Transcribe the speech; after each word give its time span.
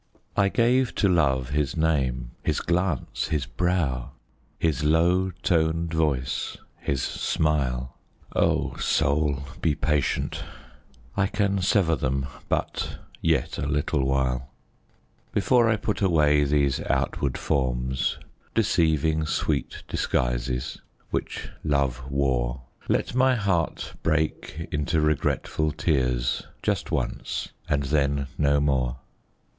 I 0.35 0.49
gave 0.49 0.95
to 0.95 1.07
Love 1.07 1.49
his 1.49 1.77
name, 1.77 2.31
his 2.41 2.59
glance, 2.59 3.27
his 3.27 3.45
brow, 3.45 4.13
His 4.57 4.83
low 4.83 5.29
toned 5.43 5.93
voice, 5.93 6.57
his 6.79 7.03
smile, 7.03 7.95
Oh, 8.35 8.75
soul 8.77 9.43
be 9.61 9.75
patient; 9.75 10.43
I 11.15 11.27
can 11.27 11.61
sever 11.61 11.95
them 11.95 12.25
But 12.49 12.97
yet 13.21 13.59
a 13.59 13.67
little 13.67 14.03
while 14.03 14.49
Before 15.33 15.69
I 15.69 15.75
put 15.75 16.01
away 16.01 16.45
these 16.45 16.81
outward 16.89 17.37
forms 17.37 18.17
Deceiving, 18.55 19.27
sweet 19.27 19.83
disguises, 19.87 20.81
which 21.11 21.49
Love 21.63 22.09
wore 22.09 22.63
Let 22.89 23.13
my 23.13 23.35
heart 23.35 23.93
break 24.01 24.67
into 24.71 24.99
regretful 24.99 25.73
tears 25.73 26.47
Just 26.63 26.89
once, 26.89 27.49
and 27.69 27.83
then 27.83 28.25
no 28.39 28.59
more. 28.59 28.97